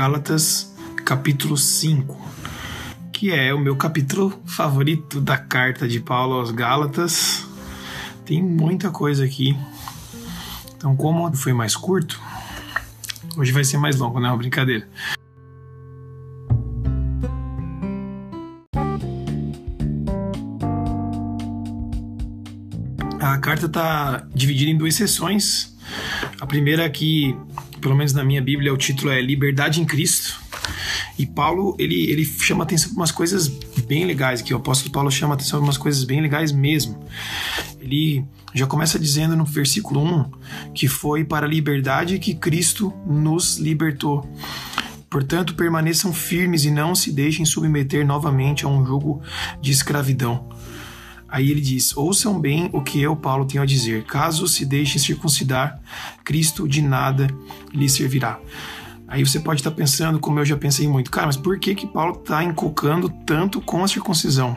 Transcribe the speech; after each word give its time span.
Gálatas, 0.00 0.74
capítulo 1.04 1.58
5, 1.58 2.18
que 3.12 3.30
é 3.30 3.52
o 3.52 3.58
meu 3.58 3.76
capítulo 3.76 4.32
favorito 4.46 5.20
da 5.20 5.36
carta 5.36 5.86
de 5.86 6.00
Paulo 6.00 6.36
aos 6.36 6.50
Gálatas. 6.50 7.46
Tem 8.24 8.42
muita 8.42 8.90
coisa 8.90 9.26
aqui. 9.26 9.54
Então, 10.74 10.96
como 10.96 11.36
foi 11.36 11.52
mais 11.52 11.76
curto, 11.76 12.18
hoje 13.36 13.52
vai 13.52 13.62
ser 13.62 13.76
mais 13.76 13.96
longo, 13.96 14.18
não 14.18 14.28
é 14.28 14.30
uma 14.30 14.38
brincadeira. 14.38 14.88
A 23.20 23.36
carta 23.36 23.66
está 23.66 24.26
dividida 24.34 24.70
em 24.70 24.78
duas 24.78 24.94
sessões. 24.94 25.76
A 26.40 26.46
primeira 26.46 26.86
aqui, 26.86 27.36
pelo 27.80 27.96
menos 27.96 28.12
na 28.12 28.24
minha 28.24 28.42
Bíblia, 28.42 28.72
o 28.72 28.76
título 28.76 29.10
é 29.10 29.20
Liberdade 29.20 29.80
em 29.80 29.84
Cristo. 29.84 30.40
E 31.18 31.26
Paulo, 31.26 31.74
ele, 31.78 32.10
ele 32.10 32.24
chama 32.24 32.64
atenção 32.64 32.90
para 32.90 33.00
umas 33.00 33.12
coisas 33.12 33.48
bem 33.86 34.04
legais 34.04 34.40
aqui. 34.40 34.54
O 34.54 34.58
apóstolo 34.58 34.92
Paulo 34.92 35.10
chama 35.10 35.34
atenção 35.34 35.58
para 35.58 35.66
umas 35.66 35.78
coisas 35.78 36.04
bem 36.04 36.20
legais 36.20 36.52
mesmo. 36.52 36.98
Ele 37.80 38.24
já 38.54 38.66
começa 38.66 38.98
dizendo 38.98 39.36
no 39.36 39.44
versículo 39.44 40.00
1 40.02 40.30
que 40.74 40.88
foi 40.88 41.24
para 41.24 41.46
a 41.46 41.48
liberdade 41.48 42.18
que 42.18 42.34
Cristo 42.34 42.92
nos 43.06 43.58
libertou. 43.58 44.28
Portanto, 45.08 45.54
permaneçam 45.54 46.12
firmes 46.12 46.64
e 46.64 46.70
não 46.70 46.94
se 46.94 47.10
deixem 47.10 47.44
submeter 47.44 48.06
novamente 48.06 48.64
a 48.64 48.68
um 48.68 48.86
jogo 48.86 49.20
de 49.60 49.72
escravidão. 49.72 50.48
Aí 51.30 51.50
ele 51.50 51.60
diz: 51.60 51.96
Ouçam 51.96 52.38
bem 52.40 52.68
o 52.72 52.82
que 52.82 53.00
eu, 53.00 53.14
Paulo, 53.14 53.44
tenho 53.44 53.62
a 53.62 53.66
dizer. 53.66 54.04
Caso 54.04 54.48
se 54.48 54.64
deixem 54.66 55.00
circuncidar, 55.00 55.80
Cristo 56.24 56.68
de 56.68 56.82
nada 56.82 57.28
lhe 57.72 57.88
servirá. 57.88 58.38
Aí 59.06 59.24
você 59.24 59.40
pode 59.40 59.60
estar 59.60 59.72
pensando, 59.72 60.20
como 60.20 60.38
eu 60.38 60.44
já 60.44 60.56
pensei 60.56 60.86
muito, 60.86 61.10
cara, 61.10 61.26
mas 61.26 61.36
por 61.36 61.58
que 61.58 61.74
que 61.74 61.86
Paulo 61.86 62.20
está 62.20 62.44
encocando 62.44 63.08
tanto 63.26 63.60
com 63.60 63.82
a 63.82 63.88
circuncisão? 63.88 64.56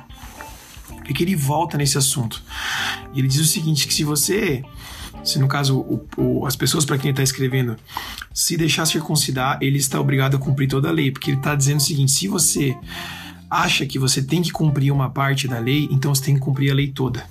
Por 0.88 1.04
que, 1.06 1.14
que 1.14 1.24
ele 1.24 1.36
volta 1.36 1.78
nesse 1.78 1.98
assunto? 1.98 2.42
E 3.14 3.20
ele 3.20 3.28
diz 3.28 3.42
o 3.42 3.46
seguinte: 3.46 3.88
que 3.88 3.94
se 3.94 4.04
você, 4.04 4.64
se 5.24 5.38
no 5.40 5.48
caso 5.48 5.80
o, 5.80 6.08
o, 6.18 6.46
as 6.48 6.56
pessoas 6.56 6.86
para 6.86 6.98
quem 6.98 7.10
ele 7.10 7.14
está 7.14 7.24
escrevendo, 7.24 7.76
se 8.34 8.56
deixar 8.56 8.86
circuncidar, 8.86 9.58
ele 9.62 9.78
está 9.78 10.00
obrigado 10.00 10.38
a 10.38 10.40
cumprir 10.40 10.68
toda 10.68 10.88
a 10.88 10.92
lei, 10.92 11.12
porque 11.12 11.32
ele 11.32 11.38
está 11.38 11.56
dizendo 11.56 11.80
o 11.80 11.84
seguinte: 11.84 12.12
se 12.12 12.28
você 12.28 12.78
acha 13.54 13.86
que 13.86 14.00
você 14.00 14.22
tem 14.22 14.42
que 14.42 14.52
cumprir 14.52 14.92
uma 14.92 15.12
parte 15.12 15.48
da 15.48 15.60
lei, 15.60 15.88
então 15.92 16.14
você 16.14 16.24
tem 16.24 16.34
que 16.34 16.40
cumprir 16.40 16.72
a 16.72 16.74
lei 16.74 16.88
toda. 16.88 17.24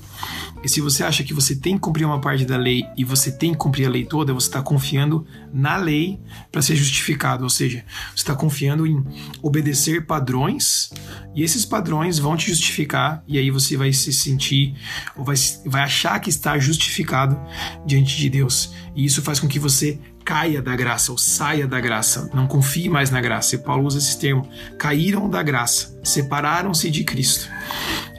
E 0.63 0.69
se 0.69 0.81
você 0.81 1.03
acha 1.03 1.25
que 1.25 1.35
você 1.35 1.57
tem 1.57 1.75
que 1.75 1.81
cumprir 1.81 2.05
uma 2.05 2.21
parte 2.21 2.45
da 2.45 2.57
lei 2.57 2.85
e 2.97 3.05
você 3.05 3.33
tem 3.33 3.51
que 3.51 3.59
cumprir 3.59 3.87
a 3.87 3.91
lei 3.91 4.05
toda, 4.05 4.33
você 4.33 4.47
está 4.47 4.63
confiando 4.63 5.27
na 5.53 5.77
lei 5.77 6.21
para 6.53 6.63
ser 6.63 6.77
justificado. 6.77 7.43
Ou 7.43 7.51
seja, 7.51 7.85
você 8.11 8.23
está 8.23 8.37
confiando 8.37 8.87
em 8.87 9.05
obedecer 9.43 10.07
padrões 10.07 10.91
e 11.35 11.43
esses 11.43 11.65
padrões 11.65 12.19
vão 12.21 12.37
te 12.37 12.49
justificar 12.49 13.25
e 13.27 13.39
aí 13.39 13.51
você 13.51 13.77
vai 13.77 13.93
se 13.93 14.13
sentir 14.13 14.75
ou 15.17 15.25
vai, 15.25 15.35
vai 15.67 15.83
achar 15.83 16.21
que 16.21 16.31
está 16.31 16.57
justificado 16.59 17.37
diante 17.85 18.17
de 18.17 18.31
Deus. 18.31 18.73
E 18.95 19.05
isso 19.05 19.21
faz 19.23 19.41
com 19.41 19.49
que 19.49 19.59
você 19.59 19.99
caia 20.25 20.63
da 20.63 20.75
graça 20.75 21.13
ou 21.13 21.19
saia 21.19 21.67
da 21.67 21.81
graça, 21.81 22.31
não 22.35 22.47
confie 22.47 22.89
mais 22.89 23.11
na 23.11 23.21
graça. 23.21 23.55
E 23.55 23.59
Paulo 23.59 23.87
usa 23.87 23.99
esse 23.99 24.19
termo: 24.19 24.49
caíram 24.79 25.29
da 25.29 25.43
graça, 25.43 25.99
separaram-se 26.03 26.91
de 26.91 27.05
Cristo. 27.05 27.49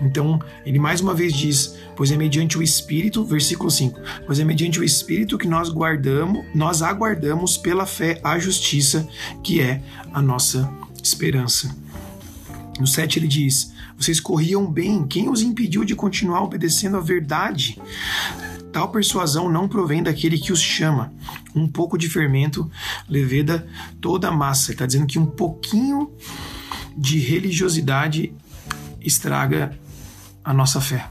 Então, 0.02 0.40
ele 0.66 0.80
mais 0.80 1.02
uma 1.02 1.14
vez 1.14 1.34
diz: 1.34 1.76
Pois 1.96 2.12
é 2.12 2.18
mediante 2.18 2.58
o 2.58 2.64
Espírito, 2.64 3.24
versículo 3.24 3.70
5, 3.70 4.00
pois 4.26 4.40
é 4.40 4.44
mediante 4.44 4.80
o 4.80 4.84
Espírito 4.84 5.38
que 5.38 5.48
nós 5.48 5.70
guardamos, 5.70 6.46
nós 6.54 6.81
aguardamos 6.81 7.58
pela 7.58 7.86
fé 7.86 8.20
a 8.24 8.38
justiça, 8.40 9.08
que 9.44 9.62
é 9.62 9.81
a 10.14 10.22
nossa 10.22 10.70
esperança. 11.02 11.75
No 12.80 12.88
7 12.88 13.19
ele 13.19 13.28
diz: 13.28 13.72
Vocês 13.97 14.19
corriam 14.19 14.66
bem, 14.69 15.06
quem 15.06 15.30
os 15.30 15.42
impediu 15.42 15.84
de 15.84 15.96
continuar 15.96 16.42
obedecendo 16.44 16.97
à 16.97 17.00
verdade? 17.00 17.80
Tal 18.73 18.89
persuasão 18.89 19.51
não 19.51 19.67
provém 19.67 20.01
daquele 20.01 20.35
que 20.35 20.51
os 20.51 20.59
chama. 20.59 21.13
Um 21.56 21.67
pouco 21.67 21.95
de 21.95 22.09
fermento 22.09 22.69
leveda 23.07 23.67
toda 24.01 24.29
a 24.29 24.31
massa. 24.31 24.72
Está 24.72 24.88
dizendo 24.88 25.06
que 25.06 25.19
um 25.19 25.28
pouquinho 25.28 26.11
de 26.97 27.19
religiosidade 27.19 28.33
estraga 29.00 29.78
a 30.44 30.51
nossa 30.51 30.81
fé. 30.81 31.07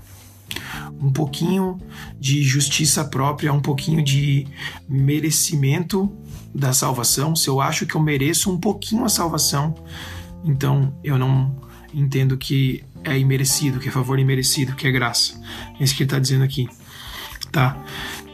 Um 1.01 1.13
pouquinho 1.13 1.81
de 2.19 2.43
justiça 2.43 3.05
própria, 3.05 3.53
um 3.53 3.61
pouquinho 3.61 4.03
de 4.03 4.49
merecimento 4.89 6.13
da 6.53 6.73
salvação. 6.73 7.37
Se 7.37 7.47
eu 7.47 7.61
acho 7.61 7.87
que 7.87 7.95
eu 7.95 8.01
mereço 8.01 8.51
um 8.51 8.59
pouquinho 8.59 9.05
a 9.05 9.09
salvação, 9.09 9.73
então 10.45 10.93
eu 11.05 11.17
não 11.17 11.57
entendo 11.95 12.37
que 12.37 12.83
é 13.05 13.17
imerecido, 13.17 13.79
que 13.79 13.89
é 13.89 13.93
favor 13.93 14.19
imerecido, 14.19 14.75
que 14.75 14.89
é 14.89 14.91
graça. 14.91 15.41
É 15.79 15.85
isso 15.85 15.95
que 15.95 16.03
ele 16.03 16.09
está 16.09 16.19
dizendo 16.19 16.43
aqui 16.43 16.69
tá? 17.53 17.77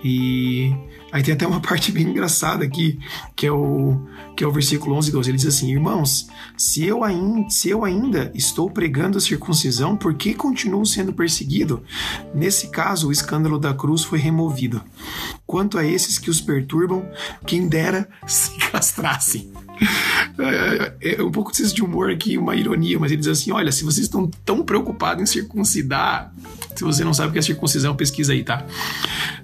E 0.03 0.73
aí 1.12 1.23
tem 1.23 1.34
até 1.34 1.47
uma 1.47 1.61
parte 1.61 1.91
bem 1.93 2.05
engraçada 2.05 2.65
aqui, 2.65 2.99
que 3.34 3.47
é 3.47 3.53
o 3.53 4.01
que 4.37 4.45
é 4.45 4.47
o 4.47 4.53
versículo 4.53 4.95
11 4.95 5.09
e 5.09 5.12
12. 5.12 5.31
Ele 5.31 5.37
diz 5.37 5.47
assim: 5.47 5.73
Irmãos, 5.73 6.29
se 6.56 6.84
eu, 6.84 7.03
ainda, 7.03 7.51
se 7.51 7.69
eu 7.69 7.84
ainda 7.84 8.31
estou 8.34 8.71
pregando 8.71 9.19
a 9.19 9.21
circuncisão, 9.21 9.97
por 9.97 10.15
que 10.15 10.33
continuo 10.33 10.87
sendo 10.87 11.12
perseguido? 11.12 11.83
Nesse 12.33 12.69
caso, 12.69 13.09
o 13.09 13.12
escândalo 13.12 13.59
da 13.59 13.75
cruz 13.75 14.05
foi 14.05 14.21
removido. 14.21 14.81
Quanto 15.45 15.77
a 15.77 15.85
esses 15.85 16.19
que 16.19 16.31
os 16.31 16.41
perturbam, 16.41 17.05
quem 17.45 17.67
dera 17.67 18.09
se 18.27 18.56
castrassem. 18.71 19.53
É, 20.41 21.16
é 21.19 21.22
um 21.22 21.33
pouco 21.33 21.50
de 21.53 21.83
humor 21.83 22.12
aqui, 22.12 22.39
uma 22.39 22.55
ironia, 22.55 22.97
mas 22.97 23.11
ele 23.11 23.21
diz 23.21 23.28
assim: 23.28 23.50
olha, 23.50 23.72
se 23.72 23.83
vocês 23.83 24.06
estão 24.06 24.31
tão 24.44 24.62
preocupados 24.65 25.21
em 25.21 25.27
circuncidar, 25.27 26.33
se 26.77 26.84
você 26.84 27.03
não 27.03 27.12
sabe 27.12 27.31
o 27.31 27.33
que 27.33 27.41
é 27.41 27.43
circuncisão, 27.43 27.97
pesquisa 27.97 28.33
aí, 28.33 28.44
tá? 28.44 28.65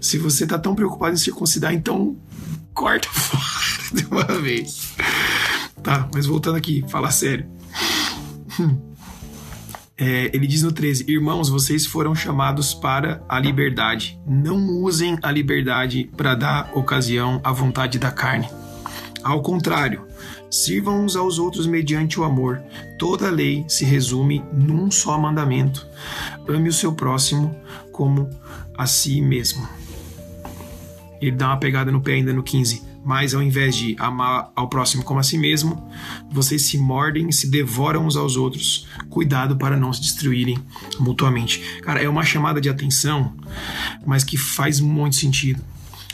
Se 0.01 0.19
você 0.19 0.47
tá 0.47 0.57
tão 0.57 0.73
preocupado 0.73 1.15
em 1.15 1.19
circuncidar, 1.19 1.75
então 1.75 2.17
corta 2.73 3.09
fora 3.13 3.93
de 3.93 4.07
uma 4.07 4.41
vez. 4.41 4.95
Tá, 5.83 6.09
mas 6.15 6.27
voltando 6.27 6.57
aqui, 6.57 6.85
falar 6.89 7.11
sério. 7.11 7.47
Hum. 8.61 8.95
É, 9.97 10.31
ele 10.35 10.47
diz 10.47 10.63
no 10.63 10.73
13: 10.73 11.05
Irmãos, 11.09 11.49
vocês 11.49 11.87
foram 11.87 12.15
chamados 12.15 12.75
para 12.75 13.23
a 13.29 13.39
liberdade. 13.39 14.19
Não 14.27 14.57
usem 14.81 15.19
a 15.23 15.31
liberdade 15.31 16.11
para 16.17 16.35
dar 16.35 16.71
ocasião 16.75 17.41
à 17.45 17.53
vontade 17.53 17.99
da 17.99 18.11
carne. 18.11 18.49
Ao 19.25 19.41
contrário, 19.41 20.07
sirvam 20.51 21.03
uns 21.03 21.17
aos 21.17 21.39
outros 21.39 21.67
mediante 21.67 22.21
o 22.21 22.25
amor. 22.25 22.63
Toda 22.99 23.27
a 23.27 23.31
lei 23.31 23.65
se 23.67 23.83
resume 23.83 24.45
num 24.53 24.91
só 24.91 25.19
mandamento: 25.19 25.87
ame 26.47 26.69
o 26.69 26.73
seu 26.73 26.93
próximo 26.93 27.57
como 27.91 28.29
a 28.77 28.87
si 28.87 29.23
mesmo. 29.23 29.67
Ele 31.23 31.33
dá 31.33 31.49
uma 31.49 31.57
pegada 31.57 31.91
no 31.91 32.03
pé 32.03 32.13
ainda 32.13 32.35
no 32.35 32.43
15. 32.43 32.93
Mas 33.03 33.35
ao 33.35 33.43
invés 33.43 33.77
de 33.77 33.95
amar 33.99 34.51
ao 34.57 34.69
próximo 34.69 35.05
como 35.05 35.21
a 35.21 35.23
si 35.23 35.37
mesmo, 35.37 35.91
vocês 36.31 36.63
se 36.63 36.79
mordem, 36.79 37.31
se 37.31 37.51
devoram 37.51 38.07
uns 38.07 38.17
aos 38.17 38.35
outros. 38.37 38.89
Cuidado 39.11 39.57
para 39.57 39.77
não 39.77 39.93
se 39.93 40.01
destruírem 40.01 40.59
mutuamente. 40.99 41.81
Cara, 41.83 42.03
é 42.03 42.09
uma 42.09 42.25
chamada 42.25 42.63
de 42.63 42.69
atenção, 42.71 43.35
mas 44.07 44.25
que 44.25 44.39
faz 44.39 44.81
muito 44.81 45.17
sentido. 45.17 45.63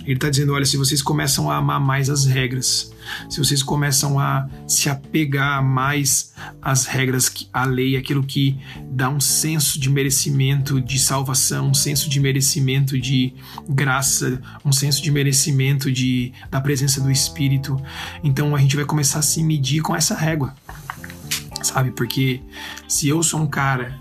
Ele 0.04 0.14
está 0.14 0.30
dizendo: 0.30 0.52
olha, 0.52 0.64
se 0.64 0.76
vocês 0.76 1.02
começam 1.02 1.50
a 1.50 1.56
amar 1.56 1.80
mais 1.80 2.08
as 2.08 2.24
regras, 2.24 2.92
se 3.28 3.38
vocês 3.38 3.62
começam 3.62 4.18
a 4.18 4.48
se 4.66 4.88
apegar 4.88 5.62
mais 5.62 6.32
às 6.60 6.86
regras, 6.86 7.32
à 7.52 7.64
lei, 7.64 7.96
aquilo 7.96 8.22
que 8.22 8.58
dá 8.90 9.08
um 9.08 9.20
senso 9.20 9.78
de 9.78 9.90
merecimento 9.90 10.80
de 10.80 10.98
salvação, 10.98 11.68
um 11.68 11.74
senso 11.74 12.08
de 12.08 12.20
merecimento 12.20 12.98
de 12.98 13.34
graça, 13.68 14.40
um 14.64 14.72
senso 14.72 15.02
de 15.02 15.10
merecimento 15.10 15.90
de, 15.90 16.32
da 16.50 16.60
presença 16.60 17.00
do 17.00 17.10
Espírito, 17.10 17.80
então 18.22 18.54
a 18.54 18.58
gente 18.58 18.76
vai 18.76 18.84
começar 18.84 19.18
a 19.18 19.22
se 19.22 19.42
medir 19.42 19.82
com 19.82 19.94
essa 19.94 20.14
régua, 20.14 20.54
sabe? 21.62 21.90
Porque 21.90 22.40
se 22.88 23.08
eu 23.08 23.22
sou 23.22 23.40
um 23.40 23.46
cara 23.46 23.98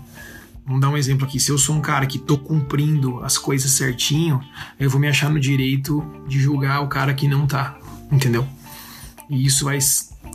Vamos 0.70 0.82
dar 0.82 0.90
um 0.90 0.96
exemplo 0.96 1.26
aqui. 1.26 1.40
Se 1.40 1.50
eu 1.50 1.58
sou 1.58 1.74
um 1.74 1.80
cara 1.80 2.06
que 2.06 2.16
tô 2.16 2.38
cumprindo 2.38 3.20
as 3.24 3.36
coisas 3.36 3.72
certinho, 3.72 4.40
eu 4.78 4.88
vou 4.88 5.00
me 5.00 5.08
achar 5.08 5.28
no 5.28 5.40
direito 5.40 6.00
de 6.28 6.38
julgar 6.38 6.80
o 6.80 6.86
cara 6.86 7.12
que 7.12 7.26
não 7.26 7.44
tá, 7.44 7.76
entendeu? 8.08 8.46
E 9.28 9.44
isso 9.44 9.64
vai 9.64 9.80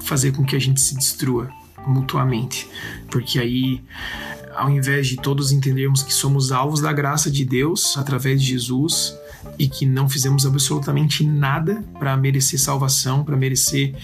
fazer 0.03 0.33
com 0.33 0.43
que 0.43 0.53
a 0.53 0.59
gente 0.59 0.81
se 0.81 0.93
destrua 0.93 1.49
mutuamente, 1.87 2.67
porque 3.09 3.39
aí 3.39 3.81
ao 4.53 4.69
invés 4.69 5.07
de 5.07 5.15
todos 5.15 5.53
entendermos 5.53 6.03
que 6.03 6.13
somos 6.13 6.51
alvos 6.51 6.81
da 6.81 6.91
graça 6.91 7.31
de 7.31 7.45
Deus 7.45 7.95
através 7.97 8.41
de 8.41 8.47
Jesus 8.47 9.17
e 9.57 9.69
que 9.69 9.85
não 9.85 10.09
fizemos 10.09 10.45
absolutamente 10.45 11.25
nada 11.25 11.81
para 11.97 12.17
merecer 12.17 12.59
salvação, 12.59 13.23
para 13.23 13.37
merecer 13.37 13.95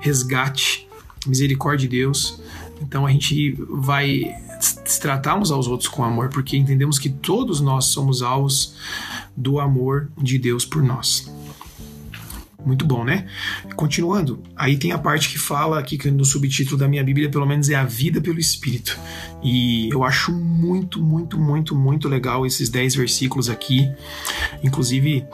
resgate, 0.00 0.86
misericórdia 1.26 1.88
de 1.88 1.96
Deus, 1.96 2.42
então 2.82 3.06
a 3.06 3.10
gente 3.10 3.56
vai 3.70 4.34
se 4.84 5.00
tratar 5.00 5.36
uns 5.36 5.50
aos 5.50 5.66
outros 5.66 5.88
com 5.88 6.04
amor, 6.04 6.28
porque 6.28 6.56
entendemos 6.56 6.98
que 6.98 7.08
todos 7.08 7.60
nós 7.60 7.86
somos 7.86 8.22
alvos 8.22 8.74
do 9.36 9.60
amor 9.60 10.10
de 10.20 10.38
Deus 10.38 10.64
por 10.64 10.82
nós. 10.82 11.30
Muito 12.64 12.86
bom, 12.86 13.04
né? 13.04 13.26
Continuando, 13.74 14.40
aí 14.56 14.76
tem 14.76 14.92
a 14.92 14.98
parte 14.98 15.28
que 15.28 15.38
fala 15.38 15.78
aqui 15.78 15.98
que 15.98 16.10
no 16.10 16.24
subtítulo 16.24 16.78
da 16.78 16.86
minha 16.86 17.02
Bíblia, 17.02 17.28
pelo 17.28 17.44
menos, 17.44 17.68
é 17.68 17.74
a 17.74 17.84
vida 17.84 18.20
pelo 18.20 18.38
Espírito. 18.38 18.98
E 19.42 19.88
eu 19.90 20.04
acho 20.04 20.32
muito, 20.32 21.02
muito, 21.02 21.38
muito, 21.38 21.74
muito 21.74 22.08
legal 22.08 22.46
esses 22.46 22.68
10 22.68 22.94
versículos 22.94 23.50
aqui. 23.50 23.90
Inclusive, 24.62 25.26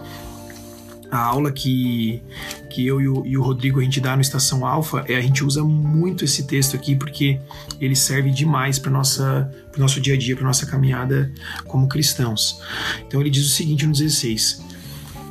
a 1.10 1.18
aula 1.18 1.52
que, 1.52 2.22
que 2.68 2.86
eu 2.86 3.00
e 3.00 3.08
o, 3.08 3.26
e 3.26 3.36
o, 3.36 3.42
Rodrigo 3.42 3.80
a 3.80 3.82
gente 3.82 4.00
dá 4.00 4.14
no 4.14 4.22
Estação 4.22 4.66
Alfa, 4.66 5.04
é, 5.08 5.16
a 5.16 5.20
gente 5.20 5.44
usa 5.44 5.64
muito 5.64 6.24
esse 6.24 6.46
texto 6.46 6.76
aqui 6.76 6.94
porque 6.94 7.40
ele 7.80 7.96
serve 7.96 8.30
demais 8.30 8.78
para 8.78 8.90
nossa 8.90 9.50
o 9.76 9.80
nosso 9.80 10.00
dia 10.00 10.14
a 10.14 10.16
dia, 10.18 10.34
para 10.36 10.44
nossa 10.44 10.66
caminhada 10.66 11.32
como 11.64 11.88
cristãos. 11.88 12.60
Então 13.06 13.20
ele 13.20 13.30
diz 13.30 13.46
o 13.46 13.50
seguinte 13.50 13.86
no 13.86 13.92
16: 13.92 14.62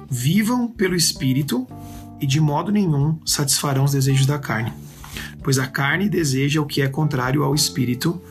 Vivam 0.10 0.68
pelo 0.68 0.96
Espírito 0.96 1.68
e 2.20 2.26
de 2.26 2.40
modo 2.40 2.72
nenhum 2.72 3.20
satisfarão 3.26 3.84
os 3.84 3.92
desejos 3.92 4.26
da 4.26 4.40
carne, 4.40 4.74
pois 5.44 5.60
a 5.60 5.68
carne 5.68 6.10
deseja 6.10 6.62
o 6.62 6.66
que 6.66 6.82
é 6.82 6.88
contrário 6.88 7.44
ao 7.44 7.54
Espírito, 7.54 8.22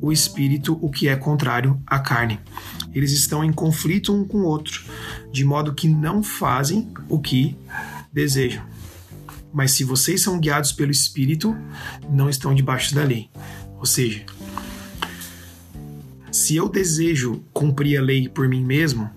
o 0.00 0.12
Espírito 0.12 0.78
o 0.80 0.90
que 0.90 1.08
é 1.08 1.16
contrário 1.16 1.80
à 1.86 1.98
carne 1.98 2.38
eles 2.94 3.12
estão 3.12 3.44
em 3.44 3.52
conflito 3.52 4.12
um 4.12 4.24
com 4.24 4.38
o 4.38 4.44
outro, 4.44 4.84
de 5.32 5.44
modo 5.44 5.74
que 5.74 5.88
não 5.88 6.22
fazem 6.22 6.88
o 7.08 7.18
que 7.18 7.56
desejam. 8.12 8.64
Mas 9.52 9.72
se 9.72 9.84
vocês 9.84 10.22
são 10.22 10.38
guiados 10.38 10.72
pelo 10.72 10.90
Espírito, 10.90 11.56
não 12.08 12.28
estão 12.28 12.54
debaixo 12.54 12.94
da 12.94 13.02
lei. 13.02 13.28
Ou 13.78 13.86
seja, 13.86 14.24
se 16.30 16.56
eu 16.56 16.68
desejo 16.68 17.42
cumprir 17.52 17.98
a 17.98 18.02
lei 18.02 18.28
por 18.28 18.48
mim 18.48 18.64
mesmo, 18.64 19.10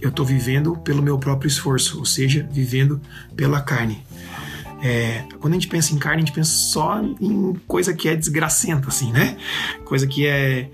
eu 0.00 0.10
estou 0.10 0.24
vivendo 0.24 0.76
pelo 0.78 1.02
meu 1.02 1.18
próprio 1.18 1.48
esforço, 1.48 1.98
ou 1.98 2.04
seja, 2.04 2.48
vivendo 2.50 3.00
pela 3.36 3.60
carne. 3.60 4.02
É, 4.82 5.24
quando 5.40 5.52
a 5.52 5.56
gente 5.56 5.68
pensa 5.68 5.92
em 5.92 5.98
carne, 5.98 6.22
a 6.22 6.24
gente 6.24 6.34
pensa 6.34 6.50
só 6.50 7.02
em 7.20 7.54
coisa 7.66 7.92
que 7.92 8.08
é 8.08 8.16
desgracenta, 8.16 8.88
assim, 8.88 9.12
né? 9.12 9.36
Coisa 9.84 10.06
que 10.06 10.26
é 10.26 10.70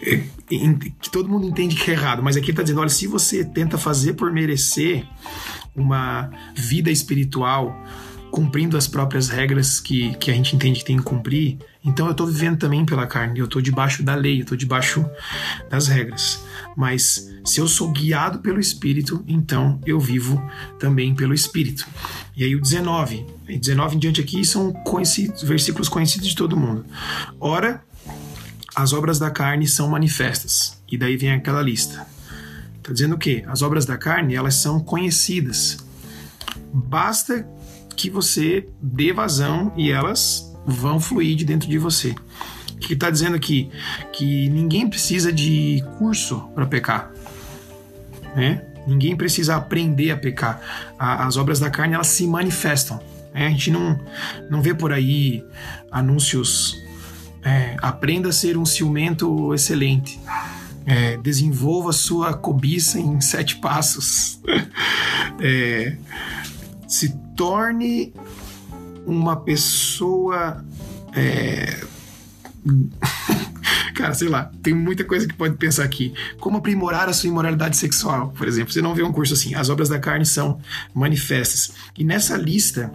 que 0.00 1.10
todo 1.10 1.28
mundo 1.28 1.46
entende 1.46 1.76
que 1.76 1.90
é 1.90 1.94
errado, 1.94 2.22
mas 2.22 2.36
aqui 2.36 2.46
ele 2.46 2.52
está 2.52 2.62
dizendo: 2.62 2.80
olha, 2.80 2.88
se 2.88 3.06
você 3.06 3.44
tenta 3.44 3.76
fazer 3.76 4.14
por 4.14 4.32
merecer 4.32 5.06
uma 5.74 6.30
vida 6.54 6.90
espiritual, 6.90 7.76
cumprindo 8.30 8.76
as 8.76 8.86
próprias 8.86 9.28
regras 9.28 9.80
que, 9.80 10.14
que 10.14 10.30
a 10.30 10.34
gente 10.34 10.54
entende 10.56 10.80
que 10.80 10.84
tem 10.84 10.96
que 10.96 11.02
cumprir, 11.02 11.58
então 11.84 12.06
eu 12.06 12.12
estou 12.12 12.26
vivendo 12.26 12.58
também 12.58 12.84
pela 12.84 13.06
carne, 13.06 13.38
eu 13.38 13.44
estou 13.44 13.60
debaixo 13.60 14.02
da 14.02 14.14
lei, 14.14 14.38
eu 14.38 14.42
estou 14.42 14.56
debaixo 14.56 15.04
das 15.68 15.88
regras. 15.88 16.42
Mas 16.76 17.30
se 17.44 17.60
eu 17.60 17.66
sou 17.66 17.90
guiado 17.90 18.38
pelo 18.38 18.60
Espírito, 18.60 19.24
então 19.26 19.80
eu 19.86 19.98
vivo 19.98 20.42
também 20.78 21.14
pelo 21.14 21.34
Espírito. 21.34 21.86
E 22.36 22.44
aí 22.44 22.54
o 22.54 22.60
19, 22.60 23.26
19 23.48 23.96
em 23.96 23.98
diante 23.98 24.20
aqui 24.20 24.44
são 24.44 24.72
conhecidos, 24.72 25.42
versículos 25.42 25.88
conhecidos 25.88 26.28
de 26.28 26.36
todo 26.36 26.56
mundo. 26.56 26.84
Ora, 27.40 27.82
as 28.80 28.94
obras 28.94 29.18
da 29.18 29.30
carne 29.30 29.66
são 29.66 29.88
manifestas. 29.88 30.82
E 30.90 30.96
daí 30.96 31.16
vem 31.16 31.32
aquela 31.32 31.60
lista. 31.60 32.06
Está 32.78 32.92
dizendo 32.94 33.14
o 33.14 33.18
quê? 33.18 33.44
As 33.46 33.60
obras 33.60 33.84
da 33.84 33.98
carne, 33.98 34.34
elas 34.34 34.54
são 34.54 34.80
conhecidas. 34.80 35.76
Basta 36.72 37.46
que 37.94 38.08
você 38.08 38.66
dê 38.80 39.12
vazão 39.12 39.70
e 39.76 39.90
elas 39.90 40.50
vão 40.66 40.98
fluir 40.98 41.36
de 41.36 41.44
dentro 41.44 41.68
de 41.68 41.76
você. 41.76 42.14
Que 42.80 42.94
está 42.94 43.10
dizendo 43.10 43.36
aqui? 43.36 43.70
Que 44.14 44.48
ninguém 44.48 44.88
precisa 44.88 45.30
de 45.30 45.84
curso 45.98 46.48
para 46.54 46.64
pecar. 46.64 47.12
Né? 48.34 48.64
Ninguém 48.86 49.14
precisa 49.14 49.56
aprender 49.56 50.10
a 50.10 50.16
pecar. 50.16 50.94
as 50.98 51.36
obras 51.36 51.60
da 51.60 51.68
carne, 51.68 51.94
elas 51.94 52.06
se 52.06 52.26
manifestam. 52.26 52.98
Né? 53.34 53.48
A 53.48 53.50
gente 53.50 53.70
não, 53.70 54.00
não 54.48 54.62
vê 54.62 54.72
por 54.72 54.90
aí 54.90 55.44
anúncios 55.90 56.74
é, 57.42 57.76
aprenda 57.80 58.28
a 58.28 58.32
ser 58.32 58.56
um 58.56 58.66
ciumento 58.66 59.54
excelente. 59.54 60.20
É, 60.86 61.16
desenvolva 61.18 61.92
sua 61.92 62.34
cobiça 62.34 62.98
em 62.98 63.20
sete 63.20 63.56
passos. 63.56 64.40
é, 65.40 65.96
se 66.88 67.10
torne 67.36 68.12
uma 69.06 69.36
pessoa. 69.36 70.64
É, 71.14 71.80
cara, 73.94 74.14
sei 74.14 74.28
lá, 74.28 74.50
tem 74.62 74.74
muita 74.74 75.04
coisa 75.04 75.26
que 75.26 75.34
pode 75.34 75.56
pensar 75.56 75.84
aqui. 75.84 76.12
Como 76.38 76.58
aprimorar 76.58 77.08
a 77.08 77.12
sua 77.12 77.28
imoralidade 77.28 77.76
sexual, 77.76 78.34
por 78.36 78.48
exemplo. 78.48 78.72
Você 78.72 78.82
não 78.82 78.94
vê 78.94 79.02
um 79.02 79.12
curso 79.12 79.34
assim. 79.34 79.54
As 79.54 79.68
obras 79.68 79.88
da 79.88 79.98
carne 79.98 80.26
são 80.26 80.60
manifestas. 80.94 81.72
E 81.96 82.04
nessa 82.04 82.36
lista 82.36 82.92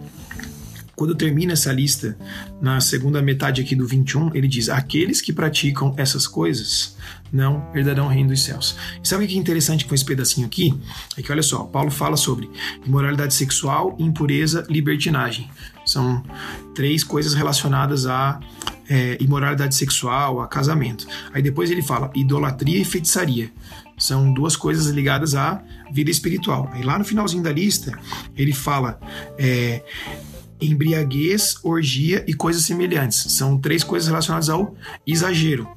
quando 0.96 1.14
termina 1.14 1.52
essa 1.52 1.70
lista, 1.70 2.16
na 2.60 2.80
segunda 2.80 3.20
metade 3.20 3.60
aqui 3.60 3.76
do 3.76 3.86
21, 3.86 4.34
ele 4.34 4.48
diz: 4.48 4.70
Aqueles 4.70 5.20
que 5.20 5.30
praticam 5.32 5.94
essas 5.98 6.26
coisas 6.26 6.96
não 7.30 7.70
herdarão 7.74 8.06
o 8.06 8.08
reino 8.08 8.30
dos 8.30 8.42
céus. 8.42 8.76
E 9.02 9.06
sabe 9.06 9.24
o 9.24 9.28
que 9.28 9.34
é 9.34 9.38
interessante 9.38 9.84
com 9.84 9.94
esse 9.94 10.04
pedacinho 10.04 10.46
aqui? 10.46 10.74
É 11.16 11.22
que 11.22 11.30
olha 11.30 11.42
só, 11.42 11.64
Paulo 11.64 11.90
fala 11.90 12.16
sobre 12.16 12.48
imoralidade 12.84 13.34
sexual, 13.34 13.94
impureza, 13.98 14.66
libertinagem. 14.70 15.50
São 15.84 16.22
três 16.74 17.04
coisas 17.04 17.34
relacionadas 17.34 18.06
a 18.06 18.40
é, 18.88 19.18
imoralidade 19.20 19.74
sexual, 19.74 20.40
a 20.40 20.48
casamento. 20.48 21.06
Aí 21.32 21.42
depois 21.42 21.70
ele 21.70 21.82
fala 21.82 22.10
idolatria 22.14 22.80
e 22.80 22.84
feitiçaria. 22.84 23.50
São 23.98 24.32
duas 24.32 24.56
coisas 24.56 24.86
ligadas 24.88 25.34
à 25.34 25.62
vida 25.90 26.10
espiritual. 26.10 26.68
Aí 26.72 26.82
lá 26.82 26.98
no 26.98 27.04
finalzinho 27.04 27.42
da 27.42 27.52
lista, 27.52 27.98
ele 28.36 28.52
fala 28.52 29.00
é, 29.38 29.82
embriaguez, 30.60 31.56
orgia 31.62 32.24
e 32.26 32.34
coisas 32.34 32.62
semelhantes. 32.62 33.32
São 33.32 33.58
três 33.58 33.84
coisas 33.84 34.08
relacionadas 34.08 34.48
ao 34.48 34.74
exagero. 35.06 35.68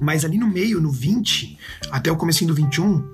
Mas 0.00 0.24
ali 0.24 0.38
no 0.38 0.48
meio, 0.48 0.80
no 0.80 0.90
20, 0.90 1.58
até 1.90 2.10
o 2.10 2.16
começo 2.16 2.44
do 2.44 2.54
21, 2.54 3.04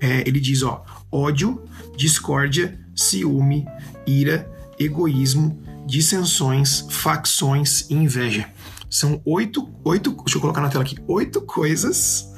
é, 0.00 0.26
ele 0.26 0.40
diz, 0.40 0.62
ó, 0.62 0.84
ódio, 1.10 1.62
discórdia, 1.96 2.78
ciúme, 2.94 3.64
ira, 4.06 4.50
egoísmo, 4.78 5.62
dissensões, 5.86 6.84
facções 6.88 7.86
e 7.88 7.94
inveja. 7.94 8.48
São 8.90 9.22
oito, 9.24 9.68
oito, 9.84 10.10
deixa 10.12 10.36
eu 10.36 10.40
colocar 10.40 10.60
na 10.60 10.68
tela 10.68 10.84
aqui, 10.84 10.96
oito 11.06 11.40
coisas 11.42 12.28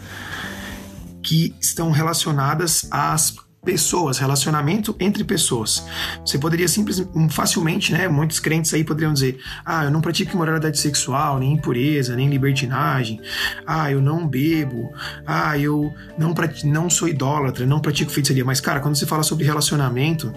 que 1.23 1.55
estão 1.61 1.91
relacionadas 1.91 2.87
às 2.91 3.35
pessoas, 3.65 4.19
relacionamento 4.19 4.94
entre 5.01 5.25
pessoas. 5.25 5.85
Você 6.25 6.39
poderia 6.39 6.69
simplesmente, 6.69 7.33
facilmente, 7.33 7.93
né? 7.93 8.09
Muitos 8.09 8.39
crentes 8.39 8.73
aí 8.75 8.85
poderiam 8.85 9.13
dizer: 9.13 9.41
ah, 9.65 9.85
eu 9.85 9.91
não 9.91 10.01
pratico 10.01 10.33
imoralidade 10.33 10.79
sexual, 10.79 11.39
nem 11.39 11.55
impureza, 11.55 12.15
nem 12.15 12.29
libertinagem. 12.29 13.21
Ah, 13.67 13.91
eu 13.91 14.01
não 14.01 14.27
bebo. 14.27 14.93
Ah, 15.27 15.59
eu 15.59 15.93
não, 16.19 16.35
não 16.65 16.91
sou 16.91 17.09
idólatra, 17.09 17.67
não 17.67 17.81
pratico 17.81 18.11
feitiçaria. 18.11 18.44
Mas, 18.44 18.61
cara, 18.61 18.81
quando 18.81 18.97
você 18.97 19.06
fala 19.06 19.23
sobre 19.23 19.44
relacionamento, 19.44 20.33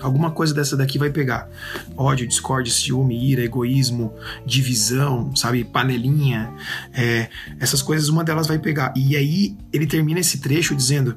alguma 0.00 0.30
coisa 0.30 0.54
dessa 0.54 0.76
daqui 0.76 0.98
vai 0.98 1.10
pegar: 1.10 1.48
ódio, 1.96 2.26
discórdia, 2.26 2.72
ciúme, 2.72 3.30
ira, 3.30 3.42
egoísmo, 3.42 4.14
divisão, 4.46 5.34
sabe? 5.34 5.64
Panelinha. 5.64 6.52
É, 6.94 7.28
essas 7.58 7.82
coisas, 7.82 8.08
uma 8.08 8.22
delas 8.22 8.46
vai 8.46 8.58
pegar. 8.58 8.92
E 8.96 9.16
aí 9.16 9.56
ele 9.72 9.86
termina 9.86 10.20
esse 10.20 10.38
trecho 10.38 10.74
dizendo 10.74 11.16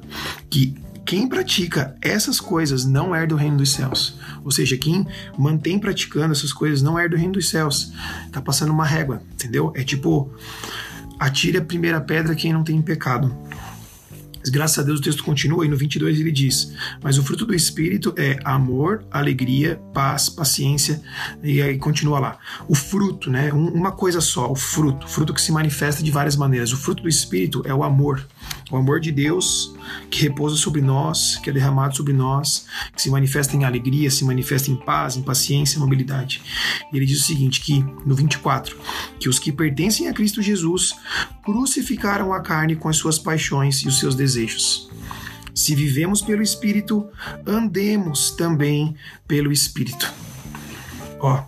que 0.50 0.74
quem 1.04 1.28
pratica 1.28 1.96
essas 2.00 2.40
coisas 2.40 2.84
não 2.84 3.14
herda 3.14 3.34
o 3.34 3.38
reino 3.38 3.58
dos 3.58 3.72
céus. 3.72 4.18
Ou 4.44 4.50
seja, 4.50 4.76
quem 4.76 5.06
mantém 5.38 5.78
praticando 5.78 6.32
essas 6.32 6.52
coisas 6.52 6.82
não 6.82 6.98
herda 6.98 7.16
o 7.16 7.18
reino 7.18 7.34
dos 7.34 7.48
céus. 7.48 7.92
Tá 8.30 8.40
passando 8.40 8.72
uma 8.72 8.86
régua, 8.86 9.22
entendeu? 9.32 9.72
É 9.74 9.82
tipo, 9.82 10.32
atire 11.18 11.58
a 11.58 11.64
primeira 11.64 12.00
pedra 12.00 12.34
quem 12.34 12.52
não 12.52 12.64
tem 12.64 12.80
pecado. 12.80 13.34
Graças 14.50 14.78
a 14.80 14.82
Deus 14.82 14.98
o 14.98 15.02
texto 15.02 15.22
continua 15.22 15.64
e 15.64 15.68
no 15.68 15.76
22 15.76 16.18
ele 16.18 16.32
diz: 16.32 16.72
Mas 17.00 17.16
o 17.16 17.22
fruto 17.22 17.46
do 17.46 17.54
Espírito 17.54 18.12
é 18.16 18.38
amor, 18.44 19.04
alegria, 19.10 19.80
paz, 19.94 20.28
paciência, 20.28 21.00
e 21.42 21.62
aí 21.62 21.78
continua 21.78 22.18
lá. 22.18 22.38
O 22.66 22.74
fruto, 22.74 23.30
né? 23.30 23.52
Um, 23.52 23.68
uma 23.68 23.92
coisa 23.92 24.20
só, 24.20 24.50
o 24.50 24.56
fruto, 24.56 25.06
fruto 25.06 25.32
que 25.32 25.40
se 25.40 25.52
manifesta 25.52 26.02
de 26.02 26.10
várias 26.10 26.34
maneiras. 26.34 26.72
O 26.72 26.76
fruto 26.76 27.04
do 27.04 27.08
Espírito 27.08 27.62
é 27.64 27.72
o 27.72 27.84
amor, 27.84 28.26
o 28.72 28.76
amor 28.78 28.98
de 28.98 29.12
Deus 29.12 29.74
que 30.10 30.22
repousa 30.22 30.56
sobre 30.56 30.80
nós, 30.80 31.36
que 31.36 31.50
é 31.50 31.52
derramado 31.52 31.94
sobre 31.94 32.14
nós, 32.14 32.66
que 32.96 33.02
se 33.02 33.10
manifesta 33.10 33.54
em 33.54 33.64
alegria, 33.64 34.10
se 34.10 34.24
manifesta 34.24 34.70
em 34.70 34.76
paz, 34.76 35.14
em 35.14 35.22
paciência, 35.22 35.76
em 35.76 35.80
mobilidade. 35.80 36.42
E 36.90 36.96
ele 36.96 37.04
diz 37.04 37.20
o 37.20 37.24
seguinte, 37.24 37.60
que 37.60 37.84
no 38.06 38.14
24, 38.14 38.76
que 39.20 39.28
os 39.28 39.38
que 39.38 39.52
pertencem 39.52 40.08
a 40.08 40.12
Cristo 40.14 40.40
Jesus 40.40 40.94
crucificaram 41.44 42.32
a 42.32 42.40
carne 42.40 42.74
com 42.74 42.88
as 42.88 42.96
suas 42.96 43.18
paixões 43.18 43.82
e 43.82 43.88
os 43.88 43.98
seus 43.98 44.14
desejos. 44.14 44.90
Se 45.54 45.74
vivemos 45.74 46.22
pelo 46.22 46.42
Espírito, 46.42 47.06
andemos 47.46 48.30
também 48.30 48.96
pelo 49.28 49.52
Espírito. 49.52 50.10
Ó, 51.20 51.42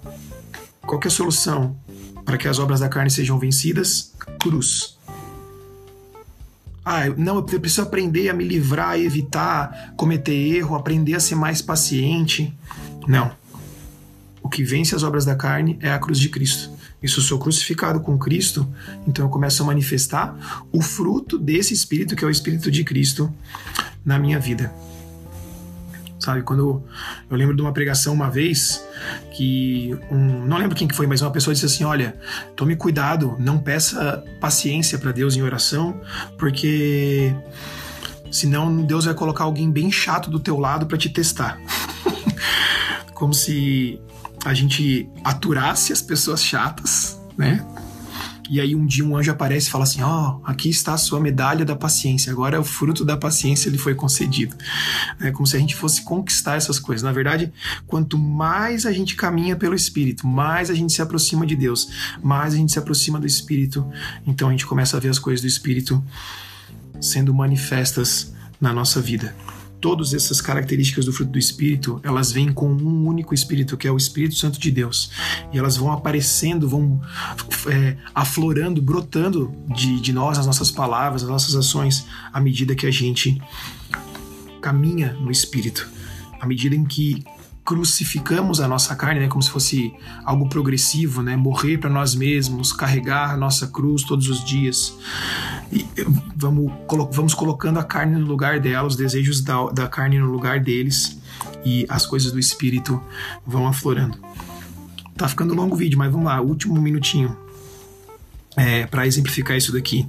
qual 0.83 1.01
é 1.03 1.07
a 1.07 1.11
solução 1.11 1.75
para 2.23 2.37
que 2.37 2.47
as 2.47 2.59
obras 2.59 2.81
da 2.81 2.89
carne 2.89 3.11
sejam 3.11 3.39
vencidas? 3.39 4.13
Cruz 4.39 4.94
Ah, 6.85 7.09
não, 7.17 7.37
eu 7.37 7.43
preciso 7.43 7.83
aprender 7.83 8.29
a 8.29 8.35
me 8.35 8.45
livrar, 8.45 8.99
evitar 8.99 9.95
cometer 9.97 10.35
erro, 10.35 10.77
aprender 10.77 11.15
a 11.15 11.21
ser 11.21 11.35
mais 11.35 11.63
paciente. 11.63 12.53
Não. 13.09 13.33
O 14.43 14.49
que 14.49 14.63
vence 14.63 14.95
as 14.95 15.03
obras 15.03 15.25
da 15.25 15.35
carne 15.35 15.79
é 15.81 15.91
a 15.91 15.99
cruz 15.99 16.19
de 16.19 16.29
Cristo. 16.29 16.71
E 17.03 17.09
se 17.09 17.19
eu 17.19 17.23
sou 17.23 17.39
crucificado 17.39 18.01
com 18.01 18.19
Cristo, 18.19 18.67
então 19.07 19.25
eu 19.25 19.31
começo 19.31 19.63
a 19.63 19.67
manifestar 19.67 20.65
o 20.73 20.83
fruto 20.83 21.39
desse 21.39 21.73
Espírito, 21.73 22.15
que 22.15 22.25
é 22.25 22.27
o 22.27 22.31
Espírito 22.31 22.71
de 22.71 22.85
Cristo, 22.85 23.33
na 24.05 24.19
minha 24.19 24.39
vida. 24.39 24.73
Sabe, 26.25 26.41
quando 26.41 26.83
eu 27.29 27.37
lembro 27.37 27.55
de 27.55 27.61
uma 27.61 27.71
pregação 27.71 28.15
uma 28.15 28.31
vez 28.31 28.83
que 29.37 29.95
um, 30.11 30.47
não 30.47 30.57
lembro 30.57 30.75
quem 30.75 30.89
que 30.89 30.97
foi, 30.97 31.07
mas 31.07 31.21
uma 31.21 31.31
pessoa 31.31 31.53
disse 31.53 31.67
assim: 31.67 31.85
"Olha, 31.85 32.17
tome 32.57 32.75
cuidado, 32.77 33.37
não 33.39 33.59
peça 33.59 34.25
paciência 34.41 34.99
para 34.99 35.13
Deus 35.13 35.37
em 35.37 35.43
oração, 35.43 36.01
porque 36.39 37.31
senão 38.31 38.75
Deus 38.85 39.05
vai 39.05 39.13
colocar 39.13 39.45
alguém 39.45 39.71
bem 39.71 39.93
chato 39.93 40.31
do 40.31 40.41
teu 40.41 40.59
lado 40.59 40.87
para 40.87 40.97
te 40.97 41.11
testar". 41.11 41.61
Como 43.13 43.35
se 43.35 44.01
a 44.47 44.55
gente 44.55 45.07
aturasse 45.23 45.93
as 45.93 46.01
pessoas 46.01 46.43
chatas, 46.43 47.21
né? 47.37 47.63
E 48.51 48.61
aí 48.61 48.75
um 48.75 48.85
dia 48.85 49.05
um 49.05 49.17
anjo 49.17 49.31
aparece 49.31 49.69
e 49.69 49.71
fala 49.71 49.85
assim: 49.85 50.03
ó, 50.03 50.37
oh, 50.37 50.41
aqui 50.45 50.69
está 50.69 50.95
a 50.95 50.99
sua 50.99 51.19
medalha 51.19 51.65
da 51.65 51.75
paciência. 51.75 52.31
Agora 52.31 52.61
o 52.61 52.65
fruto 52.65 53.05
da 53.05 53.17
paciência 53.17 53.71
lhe 53.71 53.79
foi 53.79 53.95
concedido. 53.95 54.55
É 55.21 55.31
como 55.31 55.47
se 55.47 55.57
a 55.57 55.59
gente 55.59 55.75
fosse 55.75 56.03
conquistar 56.03 56.57
essas 56.57 56.79
coisas. 56.79 57.03
Na 57.03 57.13
verdade, 57.13 57.53
quanto 57.87 58.19
mais 58.19 58.87
a 58.87 58.93
gente 58.93 59.17
caminha 59.17 59.57
pelo 59.57 59.75
Espírito, 59.75 60.27
mais 60.27 60.71
a 60.71 60.75
gente 60.75 60.93
se 60.93 61.01
aproxima 61.01 61.47
de 61.47 61.57
Deus, 61.57 61.89
mais 62.23 62.55
a 62.55 62.57
gente 62.57 62.73
se 62.73 62.79
aproxima 62.79 63.19
do 63.19 63.27
Espírito. 63.27 63.87
Então 64.27 64.49
a 64.49 64.51
gente 64.51 64.67
começa 64.67 64.97
a 64.97 65.01
ver 65.01 65.09
as 65.09 65.19
coisas 65.19 65.41
do 65.41 65.49
Espírito 65.49 66.03
sendo 67.01 67.35
manifestas 67.35 68.33
na 68.61 68.73
nossa 68.73 69.01
vida 69.01 69.35
todas 69.85 70.15
essas 70.15 70.41
características 70.41 71.05
do 71.05 71.13
fruto 71.13 71.33
do 71.33 71.39
Espírito, 71.39 72.01
elas 72.03 72.33
vêm 72.33 72.51
com 72.51 72.73
um 72.73 73.07
único 73.07 73.35
Espírito, 73.35 73.77
que 73.77 73.87
é 73.87 73.93
o 73.93 73.99
Espírito 73.99 74.35
Santo 74.35 74.59
de 74.59 74.71
Deus. 74.71 75.11
E 75.53 75.59
elas 75.59 75.77
vão 75.77 75.93
aparecendo, 75.93 76.67
vão 76.67 77.03
é, 77.67 77.95
aflorando, 78.15 78.81
brotando 78.81 79.55
de, 79.77 80.01
de 80.01 80.11
nós, 80.11 80.39
as 80.39 80.47
nossas 80.47 80.71
palavras, 80.71 81.23
as 81.23 81.29
nossas 81.29 81.55
ações, 81.55 82.07
à 82.33 82.41
medida 82.41 82.75
que 82.75 82.87
a 82.87 82.91
gente 82.91 83.39
caminha 84.63 85.13
no 85.21 85.31
Espírito. 85.31 85.87
À 86.41 86.47
medida 86.47 86.75
em 86.75 86.87
que 86.87 87.23
crucificamos 87.65 88.61
a 88.61 88.69
nossa 88.69 88.95
carne, 88.95 89.21
né, 89.21 89.29
como 89.29 89.43
se 89.43 89.51
fosse 89.51 89.95
algo 90.25 90.49
progressivo, 90.49 91.23
né, 91.23 91.35
morrer 91.35 91.79
para 91.79 91.89
nós 91.89 92.15
mesmos, 92.15 92.73
carregar 92.73 93.31
a 93.31 93.37
nossa 93.37 93.67
cruz 93.67 94.03
todos 94.03 94.29
os 94.29 94.45
dias. 94.45 94.95
E 95.73 95.87
vamos, 96.37 96.71
vamos 97.11 97.33
colocando 97.33 97.79
a 97.79 97.85
carne 97.85 98.19
no 98.19 98.27
lugar 98.27 98.61
dela, 98.61 98.87
os 98.87 98.97
desejos 98.97 99.41
da, 99.41 99.67
da 99.71 99.89
carne 99.89 100.19
no 100.19 100.31
lugar 100.31 100.61
deles 100.61 101.19
e 101.65 101.87
as 101.89 102.05
coisas 102.05 102.31
do 102.31 102.39
espírito 102.39 103.03
vão 103.47 103.67
aflorando. 103.67 104.19
Tá 105.17 105.27
ficando 105.27 105.55
longo 105.55 105.75
o 105.75 105.79
vídeo, 105.79 105.99
mas 105.99 106.13
vamos 106.13 106.27
lá, 106.27 106.41
último 106.41 106.81
minutinho 106.81 107.37
é, 108.57 108.87
para 108.87 109.07
exemplificar 109.07 109.57
isso 109.57 109.73
daqui. 109.73 110.07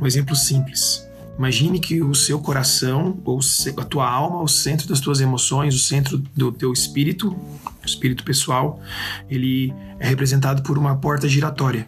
Um 0.00 0.06
exemplo 0.06 0.34
simples. 0.36 1.06
Imagine 1.38 1.80
que 1.80 2.02
o 2.02 2.14
seu 2.14 2.38
coração, 2.38 3.18
ou 3.24 3.40
a 3.76 3.84
tua 3.84 4.08
alma, 4.08 4.42
o 4.42 4.48
centro 4.48 4.86
das 4.86 5.00
tuas 5.00 5.20
emoções, 5.20 5.74
o 5.74 5.78
centro 5.78 6.18
do 6.36 6.52
teu 6.52 6.72
espírito, 6.72 7.30
o 7.30 7.86
espírito 7.86 8.22
pessoal, 8.22 8.80
ele 9.28 9.74
é 9.98 10.06
representado 10.06 10.62
por 10.62 10.78
uma 10.78 10.96
porta 10.96 11.28
giratória. 11.28 11.86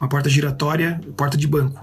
Uma 0.00 0.08
porta 0.08 0.28
giratória, 0.28 1.00
porta 1.16 1.36
de 1.36 1.46
banco. 1.46 1.80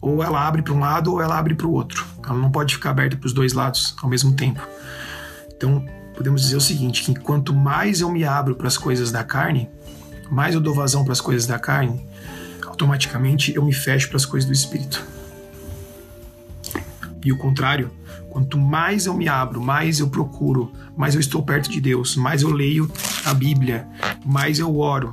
Ou 0.00 0.22
ela 0.22 0.46
abre 0.46 0.62
para 0.62 0.72
um 0.72 0.78
lado 0.78 1.12
ou 1.12 1.20
ela 1.20 1.36
abre 1.36 1.54
para 1.54 1.66
o 1.66 1.72
outro. 1.72 2.06
Ela 2.24 2.38
não 2.38 2.50
pode 2.50 2.74
ficar 2.74 2.90
aberta 2.90 3.16
para 3.16 3.26
os 3.26 3.32
dois 3.32 3.52
lados 3.52 3.96
ao 4.00 4.08
mesmo 4.08 4.34
tempo. 4.34 4.60
Então, 5.56 5.84
podemos 6.14 6.42
dizer 6.42 6.56
o 6.56 6.60
seguinte, 6.60 7.02
que 7.02 7.14
quanto 7.18 7.52
mais 7.52 8.00
eu 8.00 8.10
me 8.10 8.24
abro 8.24 8.54
para 8.54 8.68
as 8.68 8.78
coisas 8.78 9.10
da 9.10 9.24
carne, 9.24 9.68
mais 10.30 10.54
eu 10.54 10.60
dou 10.60 10.74
vazão 10.74 11.02
para 11.02 11.12
as 11.12 11.20
coisas 11.20 11.46
da 11.46 11.58
carne, 11.58 12.06
automaticamente 12.66 13.54
eu 13.54 13.64
me 13.64 13.72
fecho 13.72 14.08
para 14.08 14.16
as 14.16 14.26
coisas 14.26 14.46
do 14.46 14.52
espírito. 14.52 15.15
E 17.26 17.32
o 17.32 17.36
contrário, 17.36 17.90
quanto 18.30 18.56
mais 18.56 19.06
eu 19.06 19.12
me 19.12 19.28
abro, 19.28 19.60
mais 19.60 19.98
eu 19.98 20.08
procuro, 20.08 20.72
mais 20.96 21.16
eu 21.16 21.20
estou 21.20 21.42
perto 21.42 21.68
de 21.68 21.80
Deus, 21.80 22.14
mais 22.14 22.42
eu 22.42 22.50
leio 22.50 22.88
a 23.24 23.34
Bíblia, 23.34 23.84
mais 24.24 24.60
eu 24.60 24.78
oro, 24.78 25.12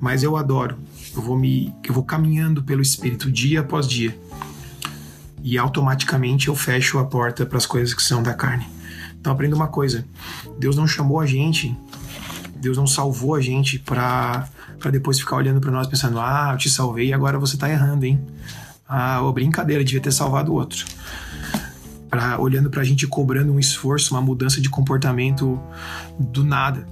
mais 0.00 0.22
eu 0.22 0.34
adoro. 0.34 0.78
Eu 1.14 1.20
vou 1.20 1.36
me 1.36 1.70
eu 1.84 1.92
vou 1.92 2.04
caminhando 2.04 2.62
pelo 2.62 2.80
espírito 2.80 3.30
dia 3.30 3.60
após 3.60 3.86
dia. 3.86 4.18
E 5.42 5.58
automaticamente 5.58 6.48
eu 6.48 6.56
fecho 6.56 6.98
a 6.98 7.04
porta 7.04 7.44
para 7.44 7.58
as 7.58 7.66
coisas 7.66 7.92
que 7.92 8.02
são 8.02 8.22
da 8.22 8.32
carne. 8.32 8.66
Então 9.20 9.30
aprenda 9.30 9.54
uma 9.54 9.68
coisa, 9.68 10.06
Deus 10.58 10.74
não 10.74 10.86
chamou 10.86 11.20
a 11.20 11.26
gente, 11.26 11.76
Deus 12.56 12.78
não 12.78 12.86
salvou 12.86 13.34
a 13.34 13.42
gente 13.42 13.78
para 13.78 14.48
depois 14.90 15.20
ficar 15.20 15.36
olhando 15.36 15.60
para 15.60 15.70
nós 15.70 15.86
pensando: 15.86 16.18
"Ah, 16.18 16.48
eu 16.52 16.56
te 16.56 16.70
salvei 16.70 17.08
e 17.08 17.12
agora 17.12 17.38
você 17.38 17.56
está 17.56 17.68
errando, 17.68 18.06
hein?" 18.06 18.18
Ah, 18.88 19.20
oh, 19.22 19.32
brincadeira, 19.34 19.84
devia 19.84 20.00
ter 20.00 20.12
salvado 20.12 20.50
o 20.50 20.54
outro 20.54 20.86
olhando 22.38 22.68
para 22.70 22.82
a 22.82 22.84
gente 22.84 23.06
cobrando 23.06 23.52
um 23.52 23.58
esforço, 23.58 24.14
uma 24.14 24.20
mudança 24.20 24.60
de 24.60 24.68
comportamento 24.68 25.60
do 26.18 26.44
nada. 26.44 26.86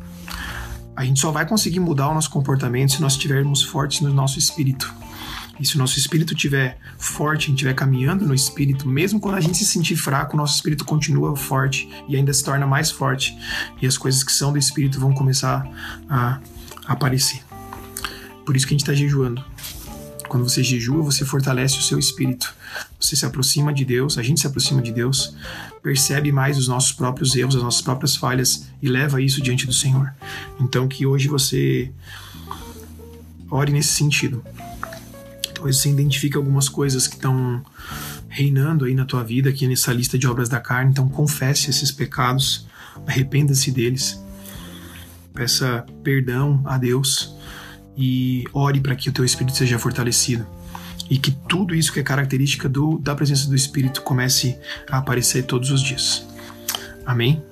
A 0.97 1.05
gente 1.05 1.21
só 1.21 1.31
vai 1.31 1.47
conseguir 1.47 1.81
mudar 1.81 2.09
o 2.09 2.15
nosso 2.15 2.31
comportamento 2.31 2.93
se 2.93 3.01
nós 3.01 3.13
estivermos 3.13 3.63
fortes 3.63 4.01
no 4.01 4.13
nosso 4.13 4.39
espírito. 4.39 4.93
E 5.59 5.67
se 5.67 5.77
o 5.77 5.79
nosso 5.79 5.99
espírito 5.99 6.33
estiver 6.33 6.79
forte, 6.99 7.45
a 7.45 7.47
gente 7.49 7.57
estiver 7.57 7.75
caminhando 7.75 8.27
no 8.27 8.35
espírito, 8.35 8.89
mesmo 8.89 9.21
quando 9.21 9.35
a 9.35 9.41
gente 9.41 9.59
se 9.59 9.67
sentir 9.67 9.95
fraco, 9.95 10.35
o 10.35 10.37
nosso 10.39 10.55
espírito 10.55 10.87
continua 10.87 11.37
forte 11.37 11.87
e 12.09 12.17
ainda 12.17 12.33
se 12.33 12.43
torna 12.43 12.67
mais 12.67 12.91
forte. 12.91 13.37
E 13.81 13.87
as 13.87 13.99
coisas 13.99 14.25
que 14.25 14.33
são 14.33 14.53
do 14.53 14.59
espírito 14.59 14.99
vão 14.99 15.13
começar 15.13 15.69
a 16.09 16.41
aparecer. 16.87 17.43
Por 18.47 18.57
isso 18.57 18.67
que 18.67 18.73
a 18.73 18.77
gente 18.77 18.83
está 18.83 18.95
jejuando. 18.95 19.45
Quando 20.31 20.49
você 20.49 20.63
jejua, 20.63 21.03
você 21.03 21.25
fortalece 21.25 21.77
o 21.77 21.83
seu 21.83 21.99
espírito. 21.99 22.55
Você 23.01 23.17
se 23.17 23.27
aproxima 23.27 23.75
de 23.75 23.85
Deus, 23.85 24.17
a 24.17 24.23
gente 24.23 24.39
se 24.39 24.47
aproxima 24.47 24.81
de 24.81 24.93
Deus, 24.93 25.35
percebe 25.83 26.31
mais 26.31 26.57
os 26.57 26.69
nossos 26.69 26.93
próprios 26.93 27.35
erros, 27.35 27.57
as 27.57 27.63
nossas 27.65 27.83
próprias 27.83 28.15
falhas 28.15 28.69
e 28.81 28.89
leva 28.89 29.21
isso 29.21 29.43
diante 29.43 29.67
do 29.67 29.73
Senhor. 29.73 30.15
Então 30.61 30.87
que 30.87 31.05
hoje 31.05 31.27
você 31.27 31.91
ore 33.51 33.73
nesse 33.73 33.89
sentido. 33.89 34.41
Talvez 35.53 35.79
você 35.79 35.91
identifique 35.91 36.37
algumas 36.37 36.69
coisas 36.69 37.09
que 37.09 37.17
estão 37.17 37.61
reinando 38.29 38.85
aí 38.85 38.95
na 38.95 39.05
tua 39.05 39.25
vida, 39.25 39.51
aqui 39.51 39.67
nessa 39.67 39.93
lista 39.93 40.17
de 40.17 40.29
obras 40.29 40.49
da 40.49 40.61
carne. 40.61 40.93
Então 40.93 41.09
confesse 41.09 41.71
esses 41.71 41.91
pecados, 41.91 42.69
arrependa-se 43.05 43.73
deles, 43.73 44.23
peça 45.35 45.85
perdão 46.05 46.63
a 46.65 46.79
Deus 46.79 47.35
e 47.97 48.45
ore 48.53 48.81
para 48.81 48.95
que 48.95 49.09
o 49.09 49.13
teu 49.13 49.25
espírito 49.25 49.57
seja 49.57 49.79
fortalecido 49.79 50.47
e 51.11 51.19
que 51.19 51.33
tudo 51.33 51.75
isso 51.75 51.93
que 51.93 51.99
é 51.99 52.03
característica 52.05 52.69
do, 52.69 52.99
da 52.99 53.15
presença 53.17 53.49
do 53.49 53.57
Espírito 53.57 54.01
comece 54.03 54.57
a 54.89 54.99
aparecer 54.99 55.43
todos 55.43 55.71
os 55.71 55.83
dias. 55.83 56.25
Amém? 57.05 57.43